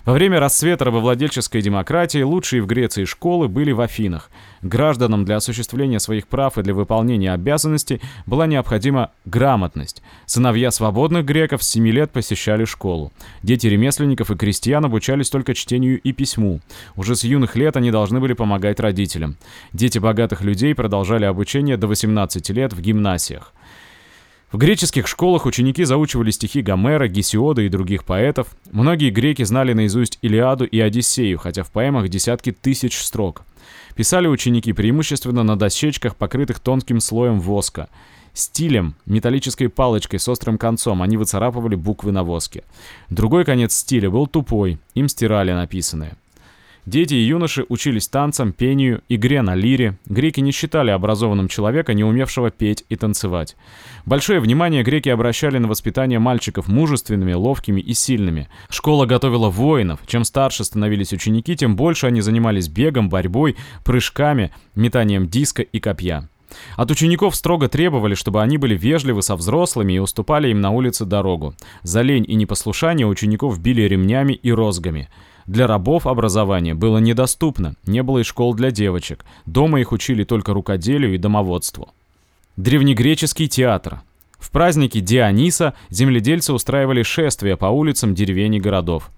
Во 0.09 0.15
время 0.15 0.41
расцвета 0.41 0.87
рабовладельческой 0.87 1.61
демократии 1.61 2.23
лучшие 2.23 2.63
в 2.63 2.67
Греции 2.67 3.05
школы 3.05 3.47
были 3.47 3.73
в 3.73 3.83
Афинах. 3.83 4.31
Гражданам 4.63 5.27
для 5.27 5.37
осуществления 5.37 6.01
своих 6.01 6.29
прав 6.29 6.57
и 6.57 6.63
для 6.63 6.73
выполнения 6.73 7.31
обязанностей 7.31 8.01
была 8.25 8.47
необходима 8.47 9.11
грамотность. 9.27 10.03
Сыновья 10.25 10.71
свободных 10.71 11.27
греков 11.27 11.63
с 11.63 11.69
7 11.69 11.87
лет 11.89 12.11
посещали 12.11 12.65
школу. 12.65 13.13
Дети 13.43 13.67
ремесленников 13.67 14.31
и 14.31 14.35
крестьян 14.35 14.83
обучались 14.83 15.29
только 15.29 15.53
чтению 15.53 16.01
и 16.01 16.13
письму. 16.13 16.63
Уже 16.97 17.15
с 17.15 17.23
юных 17.25 17.55
лет 17.55 17.77
они 17.77 17.91
должны 17.91 18.19
были 18.19 18.33
помогать 18.33 18.81
родителям. 18.81 19.37
Дети 19.75 19.99
богатых 19.99 20.41
людей 20.41 20.75
продолжали 20.75 21.27
обучение 21.27 21.77
до 21.77 21.87
18 21.87 22.49
лет 22.49 22.73
в 22.73 22.81
гимнасиях. 22.81 23.53
В 24.51 24.57
греческих 24.57 25.07
школах 25.07 25.45
ученики 25.45 25.85
заучивали 25.85 26.31
стихи 26.31 26.63
Гомера, 26.63 27.07
Гесиода 27.07 27.61
и 27.61 27.69
других 27.69 28.05
поэтов. 28.05 28.49
Многие 28.73 29.11
греки 29.11 29.43
знали 29.43 29.75
наизусть 29.75 30.19
Илиаду 30.23 30.65
и 30.65 30.81
Одиссею, 30.81 31.39
хотя 31.39 31.65
в 31.65 31.71
поэмах 31.71 32.09
десятки 32.09 32.51
тысяч 32.53 32.99
строк. 32.99 33.43
Писали 33.95 34.27
ученики 34.27 34.73
преимущественно 34.73 35.43
на 35.43 35.59
дощечках, 35.59 36.17
покрытых 36.17 36.61
тонким 36.61 37.01
слоем 37.01 37.41
воска. 37.41 37.91
Стилем, 38.33 38.95
металлической 39.05 39.69
палочкой 39.69 40.19
с 40.19 40.29
острым 40.29 40.57
концом, 40.57 41.03
они 41.03 41.19
выцарапывали 41.19 41.75
буквы 41.75 42.13
на 42.13 42.25
воске. 42.25 42.65
Другой 43.11 43.45
конец 43.45 43.75
стиля 43.75 44.09
был 44.09 44.27
тупой, 44.27 44.79
им 44.95 45.09
стирали 45.09 45.53
написанное. 45.53 46.17
Дети 46.89 47.13
и 47.13 47.27
юноши 47.27 47.67
учились 47.69 48.09
танцам, 48.09 48.55
пению, 48.55 49.03
игре 49.11 49.43
на 49.43 49.55
лире. 49.55 49.99
Греки 50.07 50.41
не 50.41 50.53
считали 50.53 50.91
образованным 50.91 51.47
человека, 51.47 51.93
не 51.93 52.03
умевшего 52.03 52.51
петь 52.51 52.87
и 52.89 52.97
танцевать. 52.97 53.57
Большое 54.07 54.41
внимание 54.41 54.83
греки 54.83 55.11
обращали 55.11 55.59
на 55.59 55.69
воспитание 55.69 56.19
мальчиков 56.19 56.67
мужественными, 56.67 57.35
ловкими 57.35 57.83
и 57.83 57.93
сильными. 57.93 58.49
Школа 58.71 59.05
готовила 59.05 59.51
воинов. 59.51 60.01
Чем 60.07 60.25
старше 60.25 60.65
становились 60.65 61.13
ученики, 61.13 61.55
тем 61.57 61.77
больше 61.77 62.07
они 62.07 62.23
занимались 62.23 62.69
бегом, 62.69 63.11
борьбой, 63.11 63.57
прыжками, 63.85 64.51
метанием 64.75 65.29
диска 65.29 65.61
и 65.61 65.81
копья. 65.81 66.31
От 66.77 66.91
учеников 66.91 67.37
строго 67.37 67.69
требовали, 67.69 68.15
чтобы 68.15 68.41
они 68.41 68.57
были 68.57 68.75
вежливы 68.75 69.21
со 69.21 69.37
взрослыми 69.37 69.93
и 69.93 69.99
уступали 69.99 70.49
им 70.49 70.63
на 70.63 70.71
улице 70.71 71.05
дорогу. 71.05 71.55
За 71.83 72.01
лень 72.01 72.25
и 72.27 72.35
непослушание 72.35 73.07
учеников 73.07 73.61
били 73.61 73.83
ремнями 73.83 74.33
и 74.33 74.51
розгами. 74.51 75.11
Для 75.49 75.67
рабов 75.67 76.07
образование 76.07 76.75
было 76.75 76.99
недоступно, 76.99 77.75
не 77.87 78.03
было 78.03 78.19
и 78.19 78.23
школ 78.23 78.53
для 78.53 78.71
девочек. 78.71 79.25
Дома 79.47 79.81
их 79.81 79.93
учили 79.93 80.25
только 80.25 80.53
рукоделию 80.53 81.15
и 81.15 81.19
домоводству. 81.19 81.89
Древнегреческий 82.59 83.49
театр. 83.49 84.03
В 84.39 84.51
праздники 84.51 85.01
Диониса 85.01 85.73
земледельцы 85.89 86.53
устраивали 86.53 87.03
шествия 87.03 87.57
по 87.57 87.67
улицам 87.67 88.15
деревень 88.15 88.57
и 88.57 88.61
городов. 88.61 89.11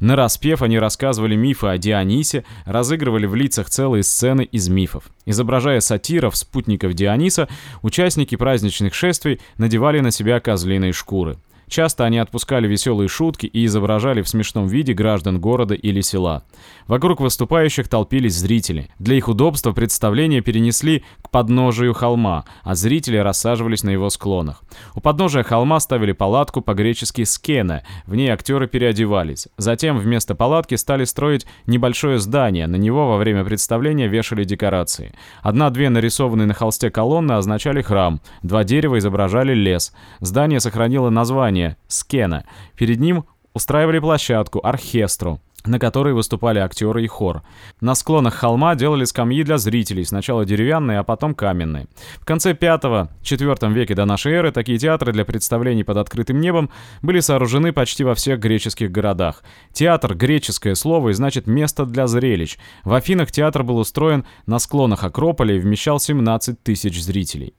На 0.00 0.16
распев 0.16 0.62
они 0.62 0.80
рассказывали 0.80 1.36
мифы 1.36 1.68
о 1.68 1.78
Дионисе, 1.78 2.44
разыгрывали 2.64 3.26
в 3.26 3.36
лицах 3.36 3.70
целые 3.70 4.02
сцены 4.02 4.42
из 4.42 4.68
мифов. 4.68 5.04
Изображая 5.26 5.78
сатиров, 5.78 6.36
спутников 6.36 6.94
Диониса, 6.94 7.48
участники 7.82 8.34
праздничных 8.34 8.94
шествий 8.94 9.40
надевали 9.58 10.00
на 10.00 10.10
себя 10.10 10.40
козлиные 10.40 10.92
шкуры. 10.92 11.38
Часто 11.68 12.04
они 12.04 12.18
отпускали 12.18 12.66
веселые 12.66 13.08
шутки 13.08 13.46
и 13.46 13.66
изображали 13.66 14.22
в 14.22 14.28
смешном 14.28 14.66
виде 14.66 14.94
граждан 14.94 15.38
города 15.38 15.74
или 15.74 16.00
села. 16.00 16.42
Вокруг 16.86 17.20
выступающих 17.20 17.88
толпились 17.88 18.34
зрители. 18.34 18.88
Для 18.98 19.16
их 19.16 19.28
удобства 19.28 19.72
представление 19.72 20.40
перенесли 20.40 21.04
к 21.22 21.30
подножию 21.30 21.92
холма, 21.92 22.44
а 22.62 22.74
зрители 22.74 23.18
рассаживались 23.18 23.82
на 23.82 23.90
его 23.90 24.08
склонах. 24.08 24.62
У 24.94 25.00
подножия 25.00 25.42
холма 25.42 25.78
ставили 25.80 26.12
палатку 26.12 26.62
по-гречески 26.62 27.24
«скена», 27.24 27.82
в 28.06 28.14
ней 28.14 28.30
актеры 28.30 28.66
переодевались. 28.66 29.48
Затем 29.58 29.98
вместо 29.98 30.34
палатки 30.34 30.74
стали 30.76 31.04
строить 31.04 31.46
небольшое 31.66 32.18
здание, 32.18 32.66
на 32.66 32.76
него 32.76 33.08
во 33.08 33.18
время 33.18 33.44
представления 33.44 34.08
вешали 34.08 34.44
декорации. 34.44 35.12
Одна-две 35.42 35.90
нарисованные 35.90 36.46
на 36.46 36.54
холсте 36.54 36.90
колонны 36.90 37.32
означали 37.32 37.82
храм, 37.82 38.20
два 38.42 38.64
дерева 38.64 38.98
изображали 38.98 39.52
лес. 39.52 39.92
Здание 40.20 40.60
сохранило 40.60 41.10
название 41.10 41.57
«скена». 41.86 42.44
Перед 42.76 43.00
ним 43.00 43.24
устраивали 43.54 43.98
площадку, 43.98 44.60
оркестру 44.62 45.40
на 45.68 45.78
которой 45.78 46.14
выступали 46.14 46.58
актеры 46.58 47.04
и 47.04 47.06
хор. 47.06 47.42
На 47.80 47.94
склонах 47.94 48.34
холма 48.34 48.74
делали 48.74 49.04
скамьи 49.04 49.42
для 49.42 49.58
зрителей, 49.58 50.04
сначала 50.04 50.44
деревянные, 50.44 50.98
а 50.98 51.04
потом 51.04 51.34
каменные. 51.34 51.86
В 52.20 52.24
конце 52.24 52.52
5-4 52.52 53.72
веке 53.72 53.94
до 53.94 54.04
нашей 54.04 54.32
эры 54.32 54.52
такие 54.52 54.78
театры 54.78 55.12
для 55.12 55.24
представлений 55.24 55.84
под 55.84 55.98
открытым 55.98 56.40
небом 56.40 56.70
были 57.02 57.20
сооружены 57.20 57.72
почти 57.72 58.04
во 58.04 58.14
всех 58.14 58.40
греческих 58.40 58.90
городах. 58.90 59.42
Театр— 59.72 60.14
греческое 60.16 60.74
слово 60.74 61.10
и 61.10 61.12
значит 61.12 61.46
«место 61.46 61.84
для 61.84 62.06
зрелищ». 62.06 62.58
В 62.84 62.94
Афинах 62.94 63.30
театр 63.32 63.62
был 63.62 63.78
устроен 63.78 64.24
на 64.46 64.58
склонах 64.58 65.04
Акрополя 65.04 65.54
и 65.54 65.60
вмещал 65.60 66.00
17 66.00 66.62
тысяч 66.62 67.02
зрителей. 67.02 67.54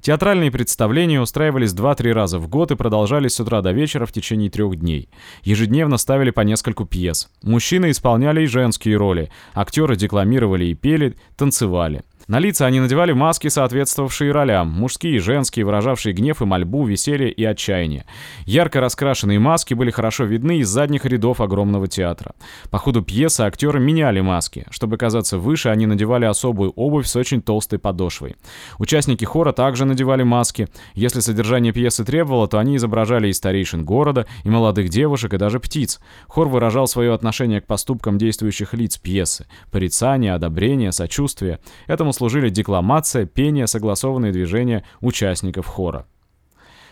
Театральные 0.00 0.50
представления 0.50 1.20
устраивались 1.20 1.74
2-3 1.74 2.12
раза 2.12 2.38
в 2.38 2.48
год 2.48 2.70
и 2.70 2.76
продолжались 2.76 3.34
с 3.34 3.40
утра 3.40 3.62
до 3.62 3.72
вечера 3.72 4.06
в 4.06 4.12
течение 4.12 4.50
трех 4.50 4.76
дней. 4.76 5.08
Ежедневно 5.42 5.96
ставили 5.98 6.30
по 6.30 6.42
нескольку 6.42 6.84
пьес. 6.84 7.28
Мужчины 7.42 7.90
исполняли 7.90 8.42
и 8.42 8.46
женские 8.46 8.96
роли, 8.96 9.30
актеры 9.54 9.96
декламировали 9.96 10.66
и 10.66 10.74
пели, 10.74 11.16
танцевали. 11.36 12.02
На 12.28 12.40
лица 12.40 12.66
они 12.66 12.78
надевали 12.78 13.12
маски, 13.12 13.48
соответствовавшие 13.48 14.32
ролям, 14.32 14.68
мужские 14.68 15.16
и 15.16 15.18
женские, 15.18 15.64
выражавшие 15.64 16.12
гнев 16.12 16.42
и 16.42 16.44
мольбу, 16.44 16.84
веселье 16.84 17.32
и 17.32 17.42
отчаяние. 17.42 18.04
Ярко 18.44 18.80
раскрашенные 18.82 19.38
маски 19.38 19.72
были 19.72 19.90
хорошо 19.90 20.24
видны 20.24 20.58
из 20.58 20.68
задних 20.68 21.06
рядов 21.06 21.40
огромного 21.40 21.88
театра. 21.88 22.34
По 22.70 22.76
ходу 22.76 23.00
пьесы 23.00 23.40
актеры 23.40 23.80
меняли 23.80 24.20
маски. 24.20 24.66
Чтобы 24.68 24.98
казаться 24.98 25.38
выше, 25.38 25.70
они 25.70 25.86
надевали 25.86 26.26
особую 26.26 26.72
обувь 26.72 27.06
с 27.06 27.16
очень 27.16 27.40
толстой 27.40 27.78
подошвой. 27.78 28.36
Участники 28.78 29.24
хора 29.24 29.52
также 29.52 29.86
надевали 29.86 30.22
маски. 30.22 30.68
Если 30.92 31.20
содержание 31.20 31.72
пьесы 31.72 32.04
требовало, 32.04 32.46
то 32.46 32.58
они 32.58 32.76
изображали 32.76 33.28
и 33.28 33.32
старейшин 33.32 33.86
города, 33.86 34.26
и 34.44 34.50
молодых 34.50 34.90
девушек, 34.90 35.32
и 35.32 35.38
даже 35.38 35.60
птиц. 35.60 35.98
Хор 36.26 36.48
выражал 36.48 36.88
свое 36.88 37.14
отношение 37.14 37.62
к 37.62 37.66
поступкам 37.66 38.18
действующих 38.18 38.74
лиц 38.74 38.98
пьесы. 38.98 39.46
Порицание, 39.70 40.34
одобрение, 40.34 40.92
сочувствие. 40.92 41.58
Этому 41.86 42.12
служили 42.18 42.50
декламация, 42.50 43.26
пение, 43.26 43.66
согласованные 43.66 44.32
движения 44.32 44.84
участников 45.00 45.66
хора. 45.66 46.06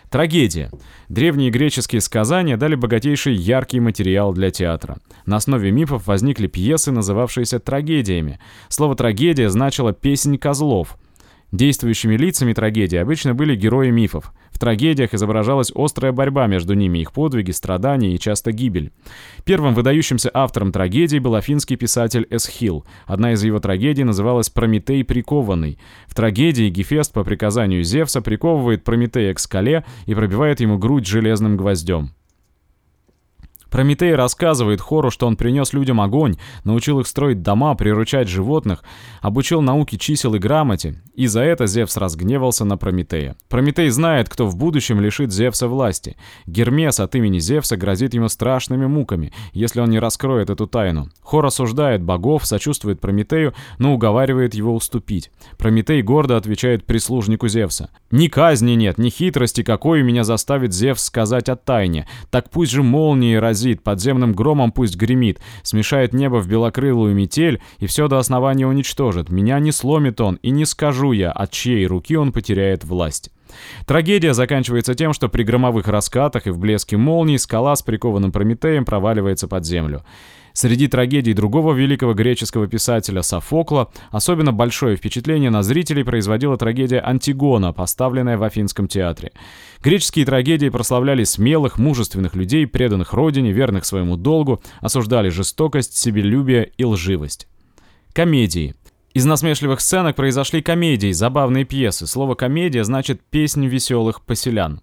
Трагедия. 0.09 0.71
Древние 1.09 1.51
греческие 1.51 1.99
сказания 1.99 2.55
дали 2.55 2.75
богатейший 2.75 3.35
яркий 3.35 3.81
материал 3.81 4.31
для 4.33 4.51
театра. 4.51 4.99
На 5.25 5.35
основе 5.35 5.69
мифов 5.69 6.07
возникли 6.07 6.47
пьесы, 6.47 6.91
называвшиеся 6.91 7.59
трагедиями. 7.59 8.39
Слово 8.69 8.95
«трагедия» 8.95 9.49
значило 9.49 9.91
«песнь 9.91 10.37
козлов». 10.37 10.97
Действующими 11.51 12.17
лицами 12.17 12.51
трагедии 12.51 12.97
обычно 12.97 13.33
были 13.33 13.55
герои 13.55 13.89
мифов. 13.89 14.33
В 14.51 14.59
трагедиях 14.59 15.13
изображалась 15.13 15.71
острая 15.73 16.11
борьба 16.11 16.47
между 16.47 16.73
ними, 16.73 16.99
их 16.99 17.13
подвиги, 17.13 17.51
страдания 17.51 18.13
и 18.13 18.19
часто 18.19 18.51
гибель. 18.51 18.91
Первым 19.45 19.73
выдающимся 19.73 20.29
автором 20.33 20.73
трагедии 20.73 21.19
был 21.19 21.35
афинский 21.35 21.77
писатель 21.77 22.27
Эсхил. 22.29 22.85
Одна 23.05 23.31
из 23.33 23.43
его 23.43 23.59
трагедий 23.59 24.03
называлась 24.03 24.49
«Прометей 24.49 25.05
прикованный». 25.05 25.79
В 26.07 26.15
трагедии 26.15 26.69
Гефест 26.69 27.13
по 27.13 27.23
приказанию 27.23 27.83
Зевса 27.83 28.21
приковывает 28.21 28.83
Прометея 28.83 29.33
к 29.33 29.39
скале 29.39 29.85
и 30.05 30.13
пробивает 30.13 30.59
ему 30.59 30.77
грудь 30.77 31.05
железным 31.05 31.55
гвоздем. 31.55 32.11
Прометей 33.77 34.15
рассказывает 34.15 34.81
Хору, 34.81 35.11
что 35.11 35.27
он 35.27 35.35
принес 35.35 35.71
людям 35.71 36.01
огонь, 36.01 36.37
научил 36.63 36.99
их 36.99 37.05
строить 37.05 37.43
дома, 37.43 37.75
приручать 37.75 38.27
животных, 38.27 38.83
обучил 39.21 39.61
науке 39.61 39.99
чисел 39.99 40.33
и 40.33 40.39
грамоте, 40.39 40.99
и 41.13 41.27
за 41.27 41.41
это 41.41 41.67
Зевс 41.67 41.95
разгневался 41.95 42.65
на 42.65 42.75
Прометея. 42.75 43.35
Прометей 43.49 43.89
знает, 43.89 44.29
кто 44.29 44.47
в 44.47 44.55
будущем 44.55 44.99
лишит 44.99 45.31
Зевса 45.31 45.67
власти. 45.67 46.17
Гермес 46.47 46.99
от 46.99 47.13
имени 47.13 47.37
Зевса 47.37 47.77
грозит 47.77 48.15
ему 48.15 48.29
страшными 48.29 48.87
муками, 48.87 49.31
если 49.53 49.79
он 49.79 49.91
не 49.91 49.99
раскроет 49.99 50.49
эту 50.49 50.65
тайну. 50.65 51.11
Хор 51.21 51.45
осуждает 51.45 52.01
богов, 52.01 52.47
сочувствует 52.47 52.99
Прометею, 52.99 53.53
но 53.77 53.93
уговаривает 53.93 54.55
его 54.55 54.73
уступить. 54.73 55.29
Прометей 55.59 56.01
гордо 56.01 56.35
отвечает 56.35 56.83
прислужнику 56.83 57.47
Зевса. 57.47 57.91
«Ни 58.09 58.27
казни 58.27 58.71
нет, 58.71 58.97
ни 58.97 59.09
хитрости, 59.09 59.61
какой 59.61 60.01
меня 60.01 60.23
заставит 60.23 60.73
Зевс 60.73 61.03
сказать 61.03 61.47
о 61.47 61.55
тайне. 61.55 62.07
Так 62.31 62.49
пусть 62.49 62.71
же 62.71 62.81
молнии 62.81 63.35
разят 63.35 63.66
разит, 63.67 63.83
подземным 63.83 64.33
громом 64.33 64.71
пусть 64.71 64.95
гремит, 64.95 65.39
смешает 65.63 66.13
небо 66.13 66.37
в 66.37 66.47
белокрылую 66.47 67.13
метель 67.13 67.59
и 67.79 67.87
все 67.87 68.07
до 68.07 68.17
основания 68.17 68.67
уничтожит. 68.67 69.29
Меня 69.29 69.59
не 69.59 69.71
сломит 69.71 70.21
он, 70.21 70.39
и 70.41 70.51
не 70.51 70.65
скажу 70.65 71.11
я, 71.11 71.31
от 71.31 71.51
чьей 71.51 71.85
руки 71.87 72.15
он 72.15 72.31
потеряет 72.31 72.83
власть. 72.83 73.31
Трагедия 73.85 74.33
заканчивается 74.33 74.93
тем, 74.93 75.13
что 75.13 75.29
при 75.29 75.43
громовых 75.43 75.87
раскатах 75.87 76.47
и 76.47 76.49
в 76.49 76.57
блеске 76.57 76.97
молний 76.97 77.39
скала 77.39 77.75
с 77.75 77.81
прикованным 77.81 78.31
Прометеем 78.31 78.85
проваливается 78.85 79.47
под 79.47 79.65
землю. 79.65 80.03
Среди 80.57 80.87
трагедий 80.87 81.35
другого 81.35 81.71
великого 81.73 82.15
греческого 82.15 82.65
писателя 82.65 83.21
Софокла 83.21 83.91
особенно 84.09 84.51
большое 84.51 84.95
впечатление 84.95 85.51
на 85.51 85.61
зрителей 85.61 86.03
производила 86.03 86.57
трагедия 86.57 86.99
«Антигона», 86.99 87.73
поставленная 87.73 88.39
в 88.39 88.43
Афинском 88.43 88.87
театре. 88.87 89.33
Греческие 89.83 90.25
трагедии 90.25 90.69
прославляли 90.69 91.25
смелых, 91.25 91.77
мужественных 91.77 92.33
людей, 92.33 92.65
преданных 92.65 93.13
родине, 93.13 93.51
верных 93.51 93.85
своему 93.85 94.17
долгу, 94.17 94.59
осуждали 94.81 95.29
жестокость, 95.29 95.95
себелюбие 95.95 96.71
и 96.75 96.83
лживость. 96.83 97.47
Комедии. 98.11 98.73
Из 99.13 99.25
насмешливых 99.25 99.79
сценок 99.79 100.15
произошли 100.15 100.63
комедии, 100.63 101.11
забавные 101.11 101.65
пьесы. 101.65 102.07
Слово 102.07 102.33
«комедия» 102.33 102.83
значит 102.83 103.21
«песнь 103.29 103.67
веселых 103.67 104.25
поселян». 104.25 104.81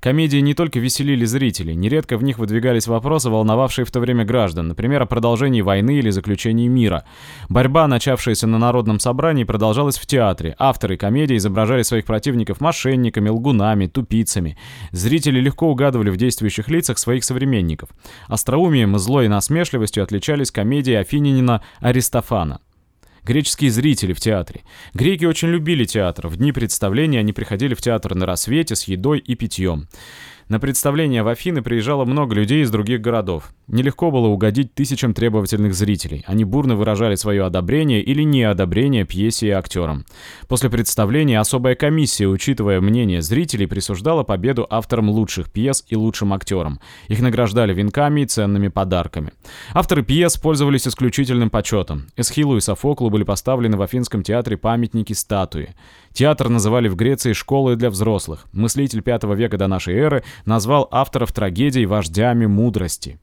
Комедии 0.00 0.38
не 0.38 0.54
только 0.54 0.80
веселили 0.80 1.24
зрителей, 1.24 1.74
нередко 1.74 2.16
в 2.16 2.24
них 2.24 2.38
выдвигались 2.38 2.86
вопросы, 2.86 3.30
волновавшие 3.30 3.84
в 3.84 3.90
то 3.90 4.00
время 4.00 4.24
граждан, 4.24 4.68
например, 4.68 5.02
о 5.02 5.06
продолжении 5.06 5.60
войны 5.60 5.98
или 5.98 6.10
заключении 6.10 6.68
мира. 6.68 7.04
Борьба, 7.48 7.86
начавшаяся 7.86 8.46
на 8.46 8.58
народном 8.58 8.98
собрании, 8.98 9.44
продолжалась 9.44 9.98
в 9.98 10.06
театре. 10.06 10.54
Авторы 10.58 10.96
комедии 10.96 11.36
изображали 11.36 11.82
своих 11.82 12.04
противников 12.04 12.60
мошенниками, 12.60 13.28
лгунами, 13.28 13.86
тупицами. 13.86 14.56
Зрители 14.90 15.40
легко 15.40 15.70
угадывали 15.70 16.10
в 16.10 16.16
действующих 16.16 16.68
лицах 16.68 16.98
своих 16.98 17.24
современников. 17.24 17.90
Остроумием, 18.26 18.98
злой 18.98 19.28
насмешливостью 19.28 20.02
отличались 20.02 20.50
комедии 20.50 20.94
афинянина 20.94 21.62
Аристофана 21.80 22.60
греческие 23.24 23.70
зрители 23.70 24.12
в 24.12 24.20
театре. 24.20 24.62
Греки 24.94 25.24
очень 25.24 25.48
любили 25.48 25.84
театр. 25.84 26.28
В 26.28 26.36
дни 26.36 26.52
представления 26.52 27.20
они 27.20 27.32
приходили 27.32 27.74
в 27.74 27.80
театр 27.80 28.14
на 28.14 28.26
рассвете 28.26 28.76
с 28.76 28.84
едой 28.84 29.18
и 29.18 29.34
питьем. 29.34 29.88
На 30.52 30.60
представление 30.60 31.22
в 31.22 31.28
Афины 31.28 31.62
приезжало 31.62 32.04
много 32.04 32.34
людей 32.34 32.62
из 32.62 32.70
других 32.70 33.00
городов. 33.00 33.54
Нелегко 33.68 34.10
было 34.10 34.26
угодить 34.26 34.74
тысячам 34.74 35.14
требовательных 35.14 35.72
зрителей. 35.72 36.24
Они 36.26 36.44
бурно 36.44 36.76
выражали 36.76 37.14
свое 37.14 37.46
одобрение 37.46 38.02
или 38.02 38.22
неодобрение 38.22 39.06
пьесе 39.06 39.46
и 39.46 39.50
актерам. 39.50 40.04
После 40.48 40.68
представления 40.68 41.40
особая 41.40 41.74
комиссия, 41.74 42.26
учитывая 42.26 42.82
мнение 42.82 43.22
зрителей, 43.22 43.66
присуждала 43.66 44.24
победу 44.24 44.66
авторам 44.68 45.08
лучших 45.08 45.50
пьес 45.50 45.86
и 45.88 45.96
лучшим 45.96 46.34
актерам. 46.34 46.80
Их 47.08 47.22
награждали 47.22 47.72
венками 47.72 48.20
и 48.20 48.26
ценными 48.26 48.68
подарками. 48.68 49.32
Авторы 49.72 50.02
пьес 50.02 50.36
пользовались 50.36 50.86
исключительным 50.86 51.48
почетом. 51.48 52.08
Эсхилу 52.18 52.58
и 52.58 52.60
Софоклу 52.60 53.08
были 53.08 53.24
поставлены 53.24 53.78
в 53.78 53.82
Афинском 53.82 54.22
театре 54.22 54.58
памятники 54.58 55.14
статуи. 55.14 55.74
Театр 56.12 56.48
называли 56.48 56.88
в 56.88 56.96
Греции 56.96 57.32
школой 57.32 57.76
для 57.76 57.90
взрослых. 57.90 58.46
Мыслитель 58.52 59.02
V 59.04 59.34
века 59.34 59.56
до 59.56 59.66
нашей 59.66 59.94
эры 59.94 60.24
назвал 60.44 60.88
авторов 60.90 61.32
трагедий 61.32 61.86
вождями 61.86 62.46
мудрости. 62.46 63.18